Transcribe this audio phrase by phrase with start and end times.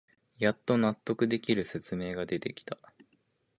[0.39, 2.75] やっと納得できる説明が出てきた